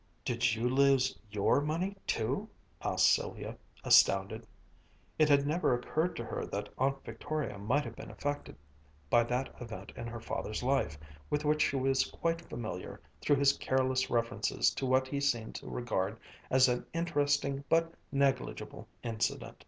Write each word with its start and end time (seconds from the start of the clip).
"Did 0.25 0.55
you 0.55 0.67
lose 0.67 1.15
your 1.29 1.61
money, 1.63 1.95
too?" 2.07 2.49
asked 2.81 3.13
Sylvia, 3.13 3.55
astounded. 3.83 4.47
It 5.19 5.29
had 5.29 5.45
never 5.45 5.75
occurred 5.75 6.15
to 6.15 6.23
her 6.25 6.43
that 6.47 6.69
Aunt 6.79 7.05
Victoria 7.05 7.59
might 7.59 7.83
have 7.85 7.95
been 7.95 8.09
affected 8.09 8.55
by 9.11 9.23
that 9.25 9.53
event 9.61 9.91
in 9.95 10.07
her 10.07 10.19
father's 10.19 10.63
life, 10.63 10.97
with 11.29 11.45
which 11.45 11.61
she 11.61 11.75
was 11.75 12.03
quite 12.05 12.41
familiar 12.41 12.99
through 13.21 13.35
his 13.35 13.53
careless 13.53 14.09
references 14.09 14.71
to 14.71 14.87
what 14.87 15.07
he 15.07 15.19
seemed 15.19 15.53
to 15.53 15.69
regard 15.69 16.17
as 16.49 16.67
an 16.67 16.83
interesting 16.95 17.63
but 17.69 17.93
negligible 18.11 18.87
incident. 19.03 19.55